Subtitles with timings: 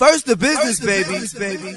[0.00, 1.76] First the business, baby.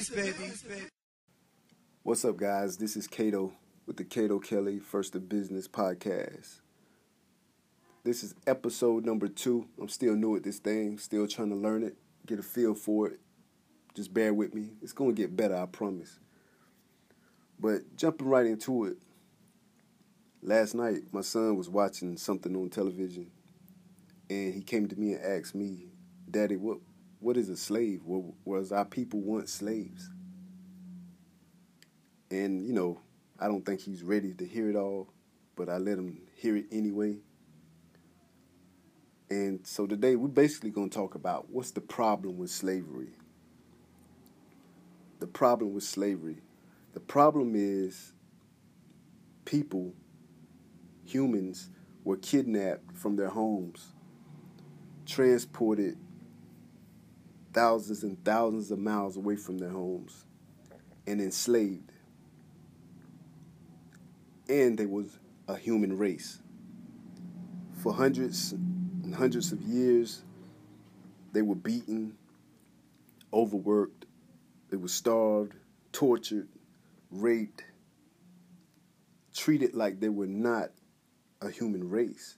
[2.03, 2.77] What's up, guys?
[2.77, 3.51] This is Cato
[3.85, 6.61] with the Cato Kelly First of Business podcast.
[8.05, 9.67] This is episode number two.
[9.77, 13.09] I'm still new at this thing, still trying to learn it, get a feel for
[13.09, 13.19] it.
[13.93, 14.69] Just bear with me.
[14.81, 16.17] It's going to get better, I promise.
[17.59, 18.99] But jumping right into it,
[20.41, 23.29] last night my son was watching something on television
[24.29, 25.87] and he came to me and asked me,
[26.31, 26.77] Daddy, what
[27.23, 28.01] what is a slave?
[28.03, 30.09] Was our people once slaves?
[32.29, 32.99] And, you know,
[33.39, 35.07] I don't think he's ready to hear it all,
[35.55, 37.17] but I let him hear it anyway.
[39.29, 43.13] And so today we're basically going to talk about what's the problem with slavery.
[45.19, 46.41] The problem with slavery.
[46.93, 48.11] The problem is
[49.45, 49.93] people,
[51.05, 51.69] humans,
[52.03, 53.93] were kidnapped from their homes,
[55.05, 55.97] transported
[57.53, 60.25] thousands and thousands of miles away from their homes
[61.07, 61.91] and enslaved.
[64.49, 66.39] And they was a human race.
[67.81, 70.23] For hundreds and hundreds of years,
[71.31, 72.15] they were beaten,
[73.31, 74.05] overworked,
[74.69, 75.53] they were starved,
[75.91, 76.47] tortured,
[77.11, 77.63] raped,
[79.33, 80.71] treated like they were not
[81.41, 82.37] a human race,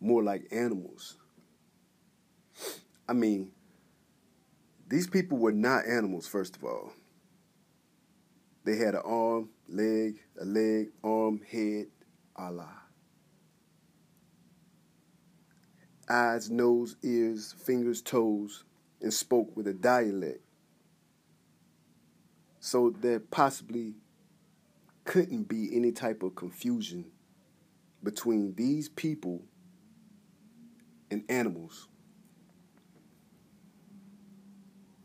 [0.00, 1.16] more like animals.
[3.08, 3.52] I mean,
[4.88, 6.92] these people were not animals, first of all.
[8.64, 11.86] They had an arm, leg, a leg, arm, head,
[12.36, 12.82] Allah.
[16.08, 18.64] Eyes, nose, ears, fingers, toes,
[19.02, 20.40] and spoke with a dialect.
[22.60, 23.94] So there possibly
[25.04, 27.06] couldn't be any type of confusion
[28.02, 29.42] between these people
[31.10, 31.88] and animals.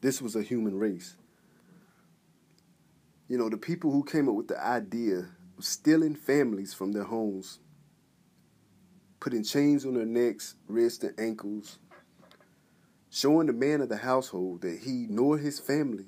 [0.04, 1.16] This was a human race.
[3.30, 7.06] You know, the people who came up with the idea of stealing families from their
[7.06, 7.60] homes,
[9.22, 11.80] putting chains on their necks, wrists, and ankles,
[13.10, 16.08] showing the man of the household that he nor his family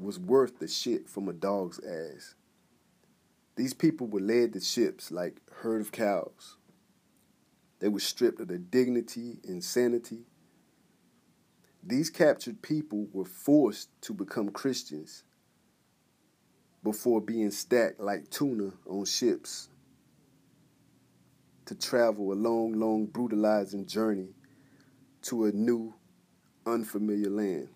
[0.00, 2.36] was worth the shit from a dog's ass.
[3.56, 6.56] These people were led to ships like herd of cows.
[7.80, 10.20] They were stripped of their dignity and sanity
[11.82, 15.24] these captured people were forced to become Christians
[16.84, 19.68] before being stacked like tuna on ships
[21.66, 24.28] to travel a long, long, brutalizing journey
[25.22, 25.94] to a new,
[26.66, 27.68] unfamiliar land.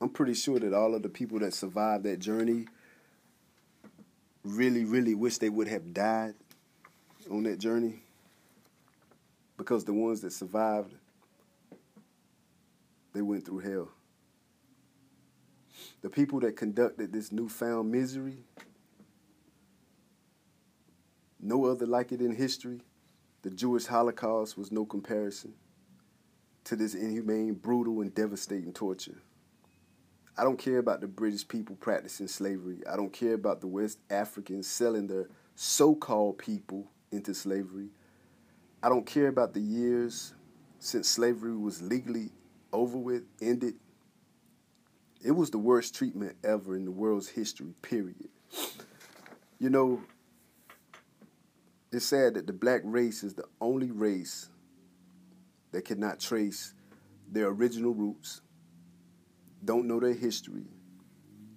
[0.00, 2.66] I'm pretty sure that all of the people that survived that journey
[4.44, 6.34] really, really wish they would have died
[7.30, 8.00] on that journey
[9.56, 10.94] because the ones that survived
[13.18, 13.88] they went through hell.
[16.02, 18.44] The people that conducted this newfound misery,
[21.40, 22.80] no other like it in history.
[23.42, 25.52] The Jewish Holocaust was no comparison
[26.62, 29.20] to this inhumane, brutal, and devastating torture.
[30.36, 32.82] I don't care about the British people practicing slavery.
[32.88, 37.88] I don't care about the West Africans selling their so called people into slavery.
[38.80, 40.34] I don't care about the years
[40.78, 42.30] since slavery was legally
[42.72, 43.74] over with, ended.
[45.24, 48.28] It was the worst treatment ever in the world's history, period.
[49.58, 50.02] You know,
[51.90, 54.48] it's sad that the black race is the only race
[55.72, 56.74] that cannot trace
[57.30, 58.40] their original roots,
[59.64, 60.66] don't know their history.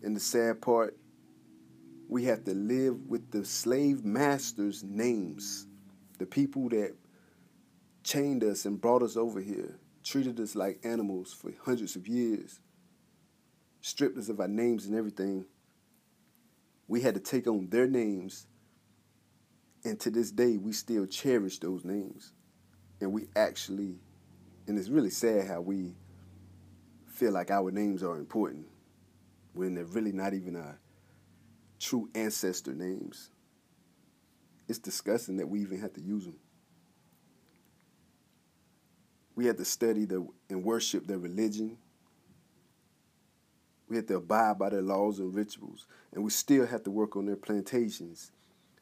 [0.02, 0.98] And the sad part,
[2.10, 5.68] we have to live with the slave masters' names,
[6.18, 6.96] the people that
[8.04, 12.60] chained us and brought us over here treated us like animals for hundreds of years,
[13.82, 15.46] stripped us of our names and everything.
[16.88, 18.48] We had to take on their names,
[19.84, 22.34] and to this day, we still cherish those names.
[23.00, 24.00] And we actually,
[24.68, 25.96] and it's really sad how we
[27.08, 28.68] feel like our names are important
[29.54, 30.80] when they're really not even our
[31.80, 33.32] true ancestor names.
[34.68, 36.38] It's disgusting that we even have to use them
[39.36, 41.78] we had to study the, and worship their religion.
[43.90, 45.88] We had to abide by their laws and rituals.
[46.14, 48.32] And we still have to work on their plantations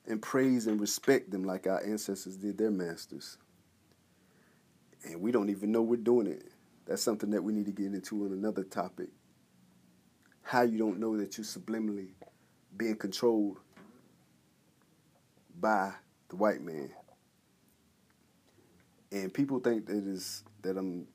[0.07, 3.37] and praise and respect them like our ancestors did their masters.
[5.03, 6.43] And we don't even know we're doing it.
[6.85, 9.09] That's something that we need to get into on another topic.
[10.41, 12.09] How you don't know that you're subliminally
[12.75, 13.59] being controlled
[15.59, 15.93] by
[16.29, 16.89] the white man
[19.11, 21.07] and people think that is that I'm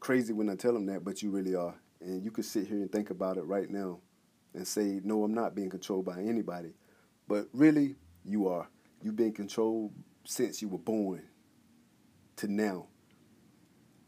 [0.00, 1.74] crazy when I tell them that, but you really are.
[2.00, 4.00] And you could sit here and think about it right now
[4.54, 6.72] and say, no, I'm not being controlled by anybody.
[7.28, 8.68] But really, you are.
[9.02, 9.92] You've been controlled
[10.24, 11.22] since you were born
[12.36, 12.86] to now.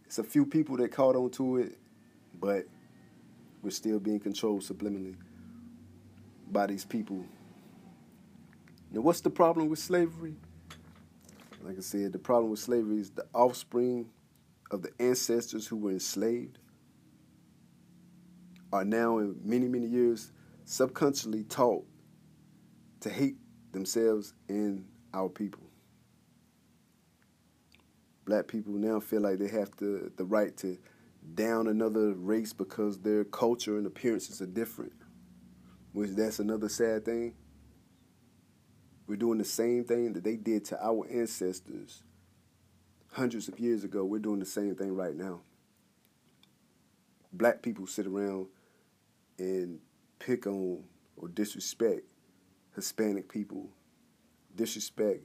[0.04, 1.78] It's a few people that caught on to it,
[2.40, 2.66] but
[3.62, 5.16] we're still being controlled subliminally
[6.50, 7.24] by these people.
[8.90, 10.36] Now, what's the problem with slavery?
[11.64, 14.10] Like I said, the problem with slavery is the offspring
[14.70, 16.58] of the ancestors who were enslaved
[18.70, 20.30] are now, in many, many years,
[20.66, 21.86] subconsciously taught
[23.00, 23.36] to hate
[23.72, 24.84] themselves and
[25.14, 25.62] our people.
[28.26, 30.76] Black people now feel like they have to, the right to
[31.34, 34.92] down another race because their culture and appearances are different,
[35.92, 37.34] which that's another sad thing.
[39.06, 42.02] We're doing the same thing that they did to our ancestors
[43.12, 44.04] hundreds of years ago.
[44.04, 45.40] We're doing the same thing right now.
[47.32, 48.46] Black people sit around
[49.38, 49.80] and
[50.18, 50.84] pick on
[51.16, 52.02] or disrespect
[52.74, 53.68] Hispanic people,
[54.54, 55.24] disrespect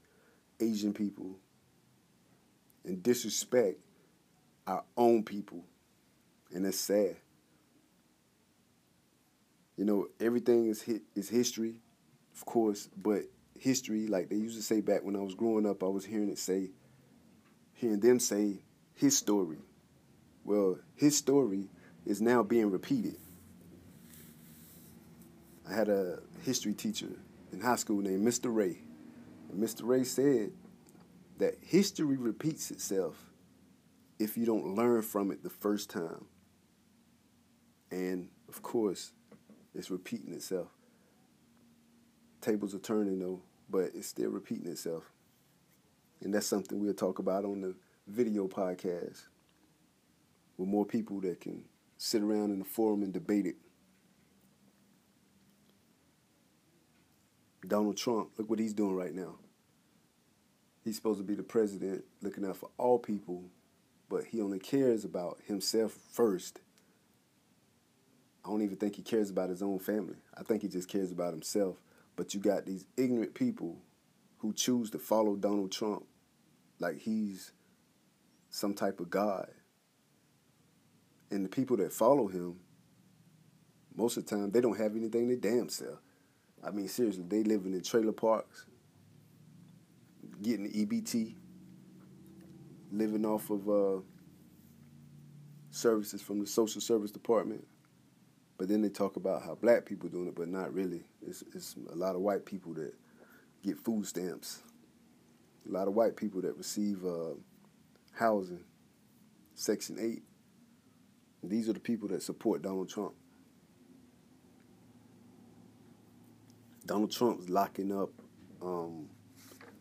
[0.60, 1.38] Asian people,
[2.84, 3.80] and disrespect
[4.68, 5.64] our own people.
[6.54, 7.16] And that's sad.
[9.78, 10.84] You know, everything is
[11.16, 11.76] is history,
[12.36, 13.24] of course, but
[13.60, 16.30] history, like they used to say back when I was growing up, I was hearing
[16.30, 16.72] it say,
[17.74, 18.60] hearing them say
[18.96, 19.60] his story.
[20.44, 21.70] Well, his story
[22.06, 23.16] is now being repeated.
[25.70, 27.12] I had a history teacher
[27.52, 28.54] in high school named Mr.
[28.54, 28.80] Ray.
[29.52, 29.82] And Mr.
[29.84, 30.52] Ray said
[31.38, 33.32] that history repeats itself
[34.18, 36.26] if you don't learn from it the first time.
[37.92, 39.12] And of course,
[39.74, 40.68] it's repeating itself.
[42.42, 45.12] Tables are turning though, but it's still repeating itself.
[46.22, 47.76] And that's something we'll talk about on the
[48.08, 49.24] video podcast
[50.58, 51.64] with more people that can
[51.98, 53.56] sit around in the forum and debate it.
[57.68, 59.36] Donald Trump, look what he's doing right now.
[60.84, 63.44] He's supposed to be the president looking out for all people,
[64.10, 66.62] but he only cares about himself first.
[68.44, 70.16] I don't even think he cares about his own family.
[70.36, 71.78] I think he just cares about himself.
[72.16, 73.78] But you got these ignorant people
[74.40, 76.06] who choose to follow Donald Trump
[76.80, 77.52] like he's
[78.50, 79.50] some type of God.
[81.32, 82.56] And the people that follow him,
[83.96, 86.00] most of the time, they don't have anything they damn sell.
[86.66, 88.66] I mean, seriously, they living in trailer parks,
[90.42, 91.36] getting EBT,
[92.92, 94.02] living off of uh,
[95.70, 97.66] services from the social service department.
[98.58, 101.04] But then they talk about how black people doing it, but not really.
[101.26, 102.94] It's, it's a lot of white people that
[103.64, 104.62] get food stamps.
[105.68, 107.34] A lot of white people that receive uh,
[108.14, 108.64] housing,
[109.56, 110.24] Section 8.
[111.42, 113.14] And these are the people that support Donald Trump.
[116.86, 118.10] Donald Trump's locking up
[118.62, 119.08] um,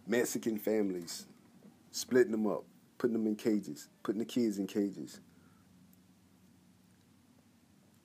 [0.07, 1.27] Mexican families,
[1.91, 2.65] splitting them up,
[2.99, 5.21] putting them in cages, putting the kids in cages.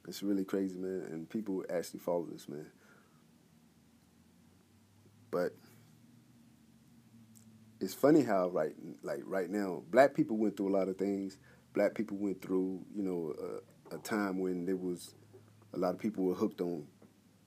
[0.07, 2.65] It's really crazy, man, and people actually follow this, man.
[5.33, 5.55] But
[7.81, 11.37] it's funny how right like right now, black people went through a lot of things.
[11.73, 13.33] Black people went through, you know,
[13.91, 15.15] a, a time when there was
[15.73, 16.85] a lot of people were hooked on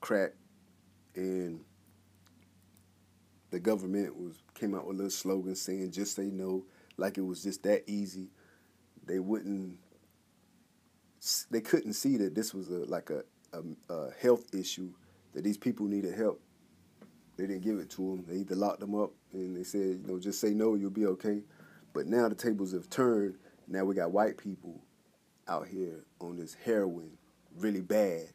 [0.01, 0.33] crack
[1.15, 1.61] and
[3.51, 6.65] the government was came out with a little slogan saying just say no
[6.97, 8.27] like it was just that easy
[9.05, 9.79] they wouldn't
[11.49, 13.23] they couldn't see that this was a like a,
[13.53, 14.91] a, a health issue
[15.33, 16.41] that these people needed help
[17.37, 20.03] they didn't give it to them they either locked them up and they said you
[20.07, 21.41] know just say no you'll be okay
[21.93, 23.35] but now the tables have turned
[23.67, 24.81] now we got white people
[25.47, 27.11] out here on this heroin
[27.57, 28.27] really bad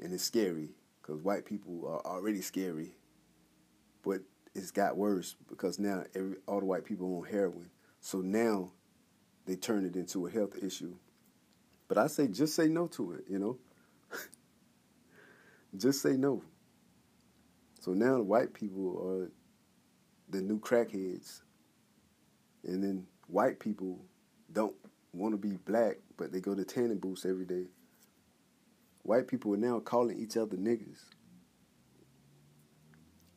[0.00, 0.70] and it's scary
[1.08, 2.92] because white people are already scary.
[4.04, 4.20] But
[4.54, 7.70] it's got worse because now every all the white people are on heroin.
[8.00, 8.72] So now
[9.46, 10.94] they turn it into a health issue.
[11.88, 13.58] But I say just say no to it, you know?
[15.76, 16.42] just say no.
[17.88, 19.32] So now white people are
[20.28, 21.40] the new crackheads.
[22.62, 24.04] And then white people
[24.52, 24.74] don't
[25.14, 27.64] want to be black, but they go to tanning booths every day
[29.04, 31.00] White people are now calling each other niggas.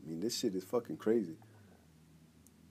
[0.03, 1.37] I mean, this shit is fucking crazy.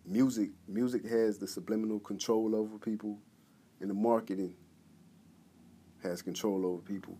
[0.05, 3.17] Music, music has the subliminal control over people,
[3.81, 4.55] and the marketing
[6.03, 7.17] has control over people.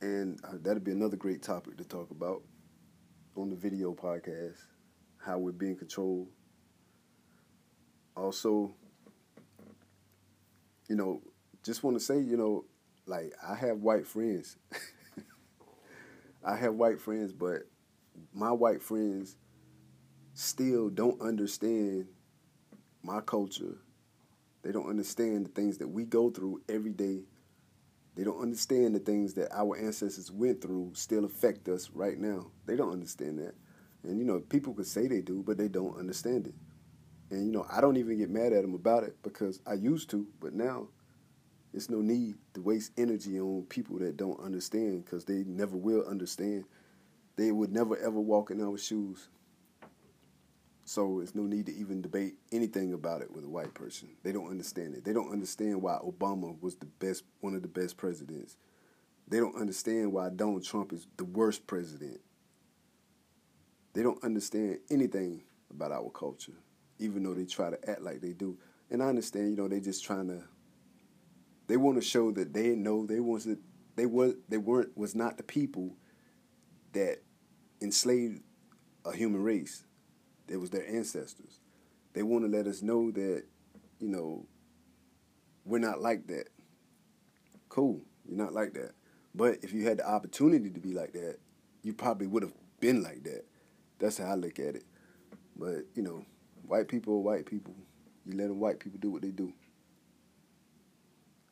[0.00, 2.42] And uh, that'd be another great topic to talk about
[3.38, 4.56] on the video podcast
[5.24, 6.26] how we're being controlled.
[8.16, 8.74] Also,
[10.88, 11.22] you know,
[11.62, 12.64] just want to say, you know,
[13.06, 14.56] like I have white friends.
[16.44, 17.62] I have white friends, but
[18.32, 19.36] my white friends
[20.34, 22.06] still don't understand
[23.02, 23.78] my culture.
[24.62, 27.20] They don't understand the things that we go through every day.
[28.18, 32.50] They don't understand the things that our ancestors went through still affect us right now.
[32.66, 33.54] They don't understand that.
[34.02, 36.54] And you know, people could say they do, but they don't understand it.
[37.30, 40.10] And you know, I don't even get mad at them about it because I used
[40.10, 40.88] to, but now
[41.72, 46.04] it's no need to waste energy on people that don't understand because they never will
[46.04, 46.64] understand.
[47.36, 49.28] They would never ever walk in our shoes.
[50.88, 54.08] So it's no need to even debate anything about it with a white person.
[54.22, 55.04] They don't understand it.
[55.04, 58.56] They don't understand why Obama was the best, one of the best presidents.
[59.28, 62.22] They don't understand why Donald Trump is the worst president.
[63.92, 66.56] They don't understand anything about our culture,
[66.98, 68.56] even though they try to act like they do.
[68.90, 70.42] And I understand, you know, they just trying to.
[71.66, 73.46] They want to show that they know they was
[73.94, 75.90] they were they weren't was not the people
[76.92, 77.18] that
[77.82, 78.40] enslaved
[79.04, 79.84] a human race
[80.50, 81.60] it was their ancestors.
[82.12, 83.44] They want to let us know that,
[83.98, 84.46] you know,
[85.64, 86.48] we're not like that.
[87.68, 88.92] Cool, you're not like that.
[89.34, 91.38] But if you had the opportunity to be like that,
[91.82, 93.44] you probably would have been like that.
[93.98, 94.84] That's how I look at it.
[95.56, 96.24] But, you know,
[96.66, 97.74] white people are white people.
[98.24, 99.52] You let them white people do what they do.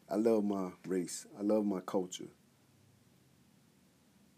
[0.08, 1.26] I love my race.
[1.38, 2.28] I love my culture.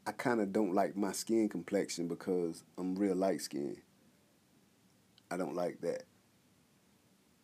[0.07, 3.83] I kind of don't like my skin complexion because I'm real light skinned.
[5.31, 6.05] I don't like that.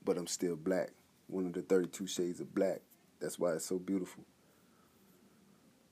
[0.04, 0.90] But I'm still black.
[1.26, 2.80] One of the 32 shades of black.
[3.20, 4.24] That's why it's so beautiful.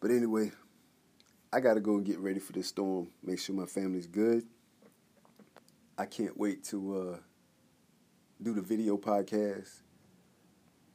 [0.01, 0.51] But anyway,
[1.53, 3.09] I got to go and get ready for this storm.
[3.23, 4.45] Make sure my family's good.
[5.97, 7.17] I can't wait to uh,
[8.43, 9.83] do the video podcast.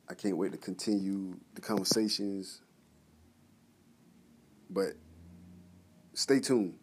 [0.09, 2.61] I can't wait to continue the conversations.
[4.69, 4.93] But
[6.13, 6.75] stay tuned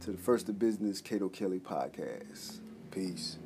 [0.00, 2.60] to the First of Business Cato Kelly podcast.
[2.94, 3.43] Peace.